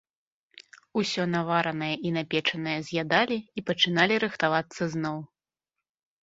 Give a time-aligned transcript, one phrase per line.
[1.01, 5.17] Усё наваранае і напечанае з'ядалі і пачыналі рыхтавацца зноў.